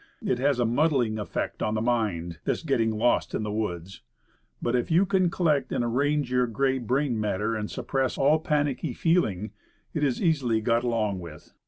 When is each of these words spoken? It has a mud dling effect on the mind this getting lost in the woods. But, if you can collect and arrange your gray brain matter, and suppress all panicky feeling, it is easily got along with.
It 0.23 0.39
has 0.39 0.59
a 0.59 0.65
mud 0.65 0.89
dling 0.89 1.19
effect 1.21 1.61
on 1.61 1.75
the 1.75 1.79
mind 1.81 2.39
this 2.45 2.63
getting 2.63 2.89
lost 2.89 3.35
in 3.35 3.43
the 3.43 3.51
woods. 3.51 4.01
But, 4.59 4.75
if 4.75 4.89
you 4.89 5.05
can 5.05 5.29
collect 5.29 5.71
and 5.71 5.83
arrange 5.83 6.31
your 6.31 6.47
gray 6.47 6.79
brain 6.79 7.19
matter, 7.19 7.55
and 7.55 7.69
suppress 7.69 8.17
all 8.17 8.39
panicky 8.39 8.93
feeling, 8.93 9.51
it 9.93 10.03
is 10.03 10.19
easily 10.19 10.59
got 10.59 10.83
along 10.83 11.19
with. 11.19 11.53